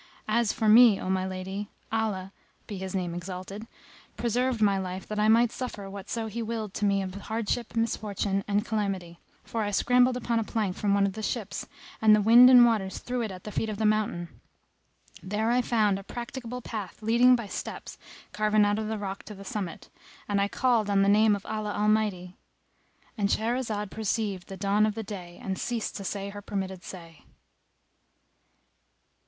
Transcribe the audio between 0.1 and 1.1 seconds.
As for me,